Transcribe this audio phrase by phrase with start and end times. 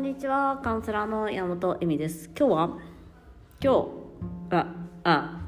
[0.00, 0.58] んにちは。
[0.64, 2.30] カウンセラーの山本恵美です。
[2.34, 2.78] 今日は？
[3.62, 3.88] 今日
[4.50, 4.66] あ
[5.04, 5.40] あ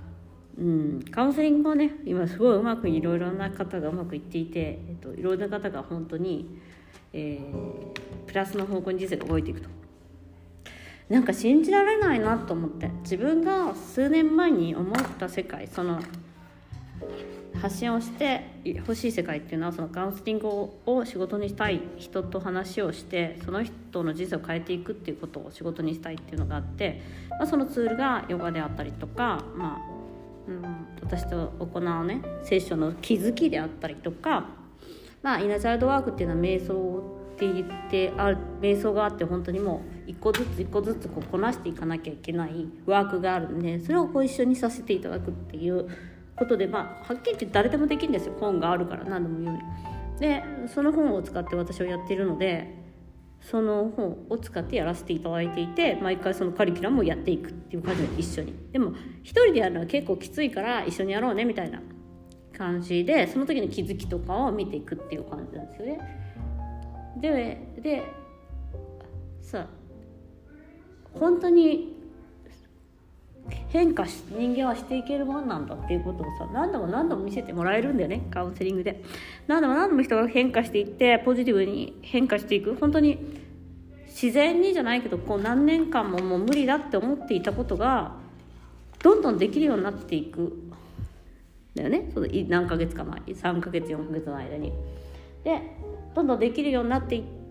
[0.58, 1.02] うん。
[1.10, 6.58] カウンセリングはね今すごいうまくいろいろな方がうまくいっていて、えっと、いろいろな方が本当に、
[7.14, 9.70] えー、プラスの方向に人生が動いていくと。
[11.08, 12.90] なんか信じられないなと思って。
[13.04, 15.98] 自分が数年前に思った世界その
[17.58, 20.48] 発信をして欲しい世界っていうのはそのカウンセリング
[20.84, 23.72] を仕事にしたい人と話をしてその人
[24.02, 29.92] の人生を変えていくっていうことを仕事にしたいっていうのがあって、まあ、そのツールがヨガであったりとか、まあ
[30.48, 34.46] うん、私と行うねセッションの気づきであったりとか、
[35.22, 45.88] まあ、イナチャイルドワークっていうのは瞑想って言ってあ瞑想があって本当にもう一個ずつ一個ずつこうこなしていかなきゃいけないワークがあるんでそれをご一緒にさせていただくっていう
[46.36, 50.20] ことで、まあ、はっきり言って誰でもできるんですよ本があるから何度も言うように。
[50.20, 52.81] でその本を使って私はやっているので
[53.42, 58.54] その本を使ってやらせていただいていて毎回そのカリキュラムをやっていくっていう感じで一緒に。
[58.72, 61.82] でも一人でやるのは結構きついから一緒にやろうねみたいな
[62.56, 65.98] 感じでその時の気づきとかを見ていくっていう感じなんですよね。
[67.20, 68.04] でで
[69.40, 69.66] さ
[71.14, 72.01] 本当に
[73.72, 79.02] 変化し人間はしていけるもんなんだっていうことをさ何度も何度も見せてもらえるんだよねカウンセリングで。
[79.46, 82.74] 何度も何度も人が変化していってポジティブに変化していく。
[82.74, 83.18] 本当に
[84.08, 88.12] 自然にじゃないけどこう何年間ももう無理だって思っていたことが
[89.02, 90.52] どんどんできるようになっていく
[91.74, 92.10] だよね。
[92.12, 94.70] その何ヶ月か前3ヶ月4ヶ月の間に。
[95.44, 95.62] で
[96.14, 97.41] どんどんできるようになっていって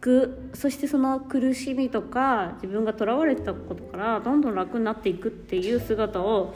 [0.00, 6.54] くそしてその苦しみとか自分がとらわれてたことからどんどん楽になっていくっていう姿を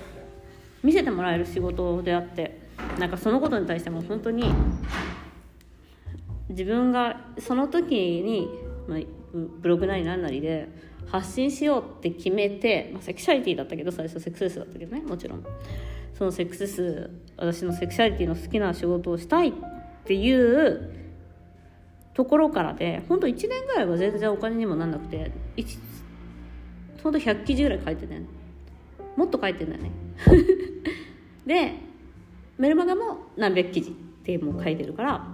[0.82, 2.60] 見せてもらえる仕事であって
[2.98, 4.52] なんかそのことに対しても本当に
[6.48, 8.48] 自分がその時に、
[8.86, 8.98] まあ、
[9.32, 10.68] ブログなり何なりで
[11.06, 15.44] 発信しようって決めて、まあ、セクシャリティだったけど最初セクセスだったけどねもちろん。
[16.14, 19.52] そのセクセス私のセクシャリティの好きな仕事をしたいっ
[20.04, 21.11] ていう
[22.14, 25.30] ところからで本当1年ぐらいは全然お金にもなんなくて
[27.02, 28.22] 本当100記事ぐらい書いてね。
[29.16, 29.90] もっと書いてんだよね。
[31.46, 31.74] で
[32.58, 35.26] メルマガも何百記事ってもう書いてるから。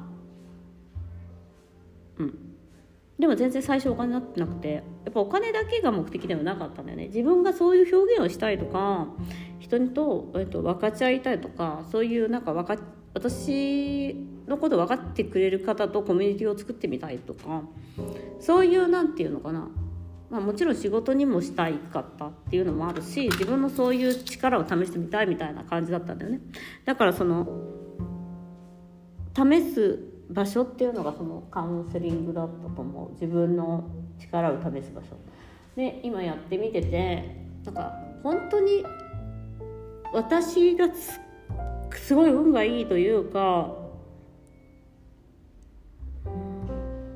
[2.19, 2.39] うん。
[3.19, 7.07] でも全然最初お金になってなくてやっぱお金だけが目的ではなかったんだよね。
[7.09, 9.09] 自分がそういう表現をしたいとか
[9.59, 12.81] 人と,、えっと分かち合いたいとかそういうなんか分か
[13.15, 14.17] 私
[14.49, 17.63] のこと分かってくれる方とコミュニティを作ってみたいとか
[18.41, 19.69] そういう何て言うのかな、
[20.31, 26.41] まあ、もちろん仕事にもしたいかったっていうのもあるし自分のそういう力を試してみたいみたいな感じだったんだよね。
[26.85, 27.47] だからその
[29.37, 30.01] 試す
[30.31, 33.13] 場所っていうのがそのカウンセリングだったと思う。
[33.13, 33.89] 自分の
[34.19, 35.17] 力を試す場所。
[35.77, 37.93] で今やってみててなんか
[38.23, 38.85] 本当に
[40.13, 40.89] 私が
[41.97, 43.88] すごい運がいいというか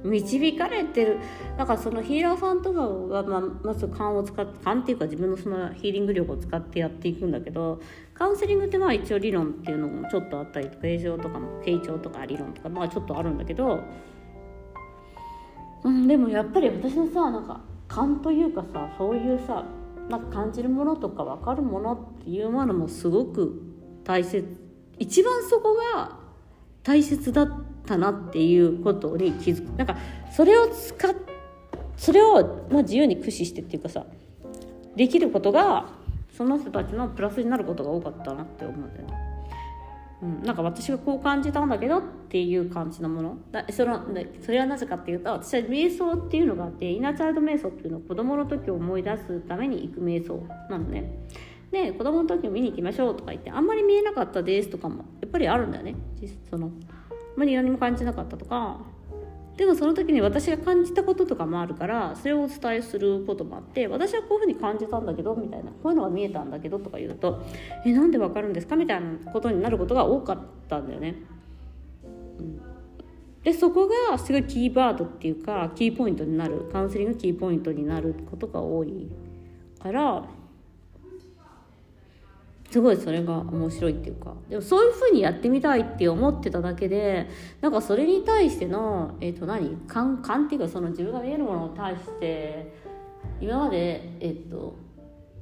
[0.04, 1.18] 導かれてる。
[1.56, 7.80] だからそのヒーラーさんとかはまあまず勘を使って勘っていうか自分のそのヒーリング力を使ってやっていくんだけど
[8.14, 13.80] カウンセリングってまあ一応理論っていうのもちょっとあったりとか映像とかの傾聴とか理論とかまあちょっとあるんだけど、
[15.84, 19.64] うん、でもやっぱり私のさなんか勘というかさそういうさ
[20.08, 23.60] なんか感じるものとか分かるものっていうものもすごく
[24.04, 24.44] 大切
[24.98, 26.18] 一番そこが
[26.82, 29.96] 大切だったなっていうことに気づくなんか
[30.30, 31.14] それを使っ
[31.96, 34.04] それをまあ自由に駆使してっていうかさ
[34.96, 35.86] できることが
[36.36, 39.14] その人たちのプラスになることが多かったなって思うんだよね。
[40.22, 44.04] うん、なんか私がこう感じたんだけどっていう感じのものだその
[44.40, 51.12] それはなぜかっていうと私は瞑想っていうのがあってイナチャイルド瞑想っていうのを子供の時を思い出すために行く瞑想なのね。
[51.72, 55.94] で子供の時を見に行きましょうとか言ってあんまり見えなかったですとかもやっぱりあるんだよね
[56.50, 56.70] その
[57.36, 58.78] まり何も感じなかったとか。
[59.56, 67.42] でもその時に私が感じたこととかもあるからそれをお伝えすることもあって私はこういうふうに感じたんだけどみたいなこういうのが見えたんだけどとか言うと
[67.84, 68.76] えなんでわかるんですか？
[68.76, 70.38] みたいなことになることが多かっ
[70.70, 71.16] たんだよね。
[72.38, 72.60] うん、
[73.44, 79.10] でそこがすごいキーワードっていうかキーポイントになるカウンセリングキーポイントになることが多い
[79.80, 80.24] から
[82.72, 84.32] すごいそれが面白いっていうか。
[84.48, 87.28] でもそういうふうにやってみたいって思ってただけで
[87.60, 89.76] なんかそれに対してのえっ、ー、と何？
[89.86, 92.72] 勘勘っていうかその自分が見えるものに対して
[93.42, 94.74] 今までえっ、ー、と、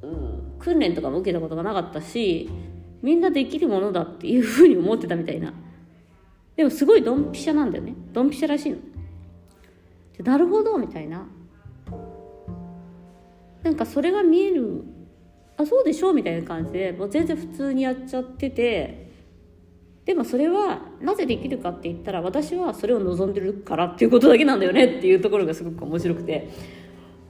[0.03, 2.51] うん、訓練とかも受けたことがなかったし
[3.01, 5.55] みんなできるものだっていうふうに思ってたみたいな。
[6.57, 7.95] でもすごいドンピシャなんだよね。
[8.13, 8.79] ドンピシャらしいの。
[10.25, 11.29] なるほどみたいな。
[13.63, 14.83] なんかそれが見える
[15.61, 16.15] あそうでしょ？
[16.15, 19.11] みたいな感じでもう全然普通にやっちゃってて
[20.07, 26.51] でもそれはなぜできるかって言ったら私はそれを望んでるからっていうことだけなんだよねっていうところがすごく面白くて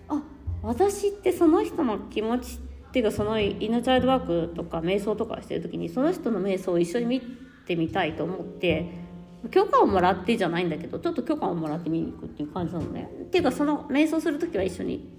[0.09, 0.23] あ
[0.63, 7.21] 私ってその人の気持ちっていうかそのインナチャイルドワークとか瞑想とかしてる時にその人の瞑想を一緒に見
[7.67, 8.87] てみたいと思って
[9.51, 13.11] 許可をもらってじゃないんだけどちょっと許可をもらって見に行くっていう感じなのね。
[13.23, 15.19] っていうかその瞑想する時は一緒に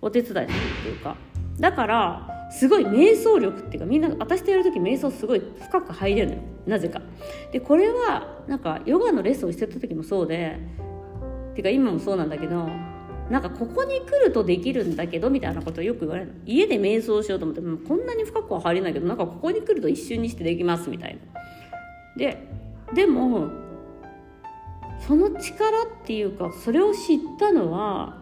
[0.00, 0.48] お手伝いするっ
[0.82, 1.16] ていうか
[1.58, 7.00] だからすごい瞑想力っていうかみんな私とやる時瞑想すごい深く入れるのよなぜか。
[7.50, 10.58] でこれはなんかヨガのレッスンをしてた時もそうで
[11.52, 12.68] っていうか今もそうなんだけど
[13.30, 21.40] なんかここに来るとできるんだけどみたいなことをよく言われる家で瞑想しようと思ってもこんなに深くは入れないけどなんかここに来ると一瞬にしてできますみたいな。
[22.16, 22.46] で
[22.94, 23.48] でも
[25.06, 28.21] その力っていうかそれを知ったのは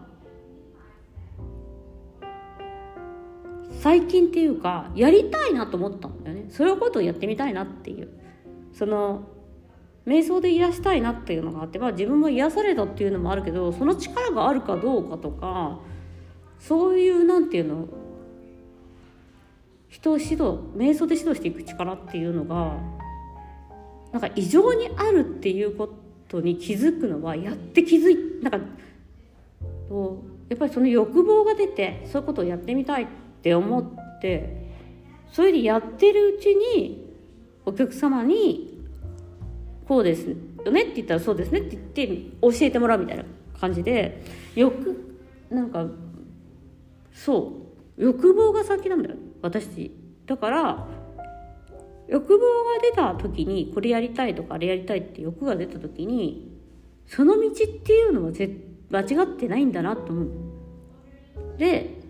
[3.81, 6.45] 最近っていうかやりたいなと思ったんだよね。
[6.49, 8.09] そういうことをやってみたいなっていう。
[8.73, 9.23] その
[10.05, 15.79] 瞑想で癒したいなっていうのがあって、まあ、自分も癒されたっていうのもあるけどその力があるかどうかとか
[16.59, 17.87] そういうなんていうの
[19.89, 22.77] 人を指導瞑想で指導していく力っていうのが
[24.11, 25.89] なんか異常にあるっていうこ
[26.27, 28.57] とに気づくのはやって気づいなんか
[30.49, 34.71] やっぱりその欲望が出てそういうことをやってみたいってって思って
[35.31, 37.11] それでやってるうちに
[37.65, 38.85] お客様に
[39.87, 40.29] 「こうです
[40.63, 43.25] よね」って言ったら「そうですね」って言って教えてもらうみたいな
[43.59, 44.21] 感じで
[44.55, 45.17] よく
[45.49, 45.87] なんか
[47.11, 47.63] そ
[47.97, 49.91] う欲望が先なんだよ私
[50.27, 50.87] だから
[52.07, 56.51] 欲望が出た時にこれやりたいとかあれやりたいって欲が出た時に
[57.07, 57.53] その道っ
[57.83, 58.31] ていうのは
[58.89, 60.27] 間違ってないんだなと思う。
[61.57, 62.00] で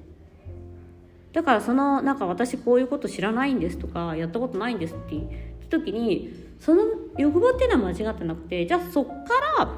[1.34, 5.26] だからそのなんか私こういうこと知らないんですとかやったことないんですって言っ
[5.70, 6.84] た時にその
[7.18, 9.14] 欲望っていうのは間違ってなくてじゃあそっか
[9.58, 9.74] ら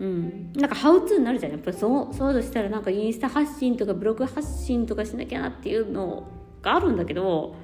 [0.00, 6.26] うんなんかハウツーになるじゃんやっぱりそうそうとしたらなんかインスタ発信とかブログ発信とかしなきゃなっていうの
[6.60, 7.54] があるんだけど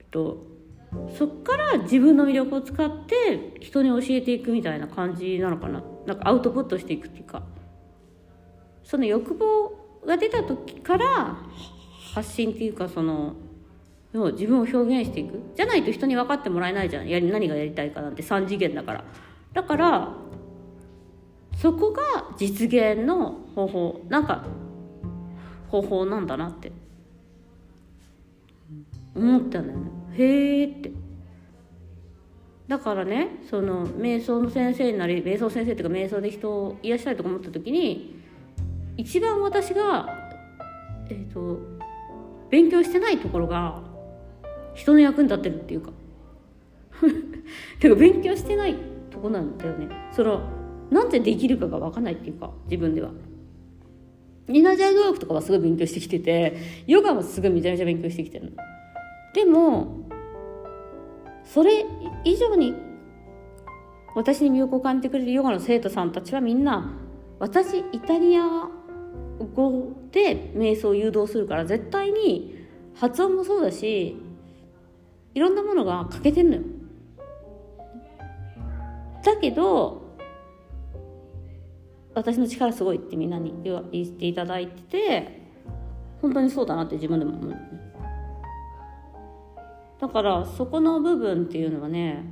[0.00, 0.44] えっと
[1.16, 7.42] そっから自分の魅力を使って人に教えていくみたいな感じなのかななんかアウトプットしていくっていうか。
[8.86, 9.72] その欲望
[10.06, 11.36] が出た時から
[12.14, 13.34] 発信っていうかその
[14.14, 15.40] 自分を表現していく。
[15.56, 17.08] じゃないと人に分かってもらえないじゃん。
[17.08, 18.22] や何がやりたいかなんて。
[18.22, 19.04] 3次元だから。
[19.52, 20.14] だから
[21.54, 22.02] そこが
[22.38, 24.00] 実現の方法。
[24.08, 24.44] なんか
[25.68, 26.72] 方法なんだなって。
[29.14, 29.90] 思ったんだよね。
[30.16, 30.92] へえって。
[32.68, 38.25] だからねその瞑想の先生になり瞑想先生っていうか瞑想で人を癒したいとか思った時に
[38.96, 40.08] 一番私が、
[41.08, 41.58] えーと、
[42.50, 43.82] 勉強してないところが
[44.74, 45.92] 人の役に立ってるっていうか
[47.80, 48.76] てか勉強してない
[49.10, 50.40] とこなんだよねその
[50.90, 53.10] なんでできるかが分かんないっていうか自分では。
[54.48, 56.56] ニナジャードワークとかはすごい勉強してきてて
[56.86, 58.50] ヨガもすごいめちゃめちゃ勉強してきてるの。
[59.34, 60.08] でも
[61.42, 61.84] それ
[62.24, 62.74] 以上に
[64.14, 66.94] 私に魅力を感じてくれるヨガの生徒さんたちはみんな
[67.40, 68.68] 私イタリア
[69.38, 74.16] 語で瞑想を誘導するから絶対に発音もそうだし
[75.34, 76.62] いろんなものが欠けてるのよ。
[79.22, 80.06] だけど
[82.14, 85.42] 私の力すごいってみんなに言っていただいてて
[86.22, 87.56] 本当にそうだなって自分でも思う、
[90.00, 92.24] だからそこの部分っていうのはね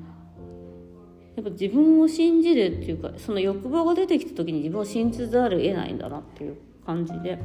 [1.37, 7.39] やっぱ自分を信じるっていうかその欲望が出てきた時に自分を信じざるを得ないんだなっていう感じで。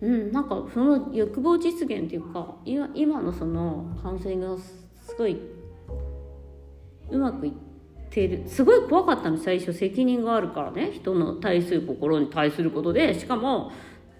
[0.00, 5.38] うん、なんかその欲望実現っていうか今今のそのカウンセリングがすごい
[7.08, 7.52] うまくいっ
[8.10, 8.42] てる。
[8.46, 10.90] すごい怖かったの最初責任があるからね。
[10.92, 13.18] 人の対する心に対することで。
[13.18, 13.70] しかも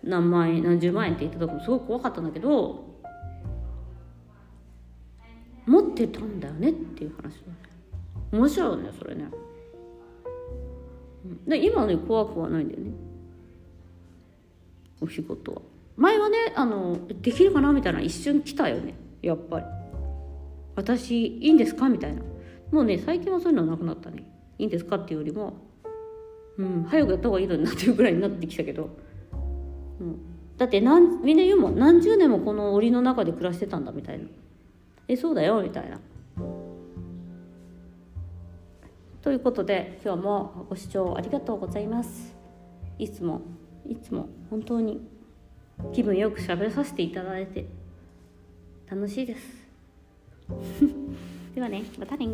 [0.04, 2.84] 何万円何十万円って言ったとこもすごい怖かったんだけど
[5.66, 7.42] 持ってたんだよねっていう話
[8.32, 9.26] 面白いよねそれね。
[11.46, 12.90] で今ね怖くはないんだよね。
[15.02, 15.62] お仕事は。
[15.96, 18.94] 前はねあのできるかなみたいな一瞬来たよね。
[19.20, 19.66] やっぱり。
[20.74, 21.88] 私いいんですか？
[21.88, 22.22] みたいな。
[22.70, 24.26] もうね最近はそういうのなくなったね。
[24.58, 24.96] いいんですか？
[24.96, 25.54] っていうよりも
[26.56, 28.88] うん早くやった方がいいのになっていうぐらいになってきたけど、
[30.00, 30.18] うん、
[30.56, 31.78] だってなんみんな言うもん。
[31.78, 34.24] 何十年もこの檻の中で暮らしてたんだみたいな。
[35.08, 36.00] えそうだよみたいな。
[39.20, 42.34] ということで今日もご視聴ありがとうございます。
[42.98, 43.42] いつも
[43.88, 45.00] いつも本当に
[45.92, 47.66] 気分よく喋らさせていただいて
[48.90, 49.62] 楽しいです。
[51.54, 52.26] ではねまたね。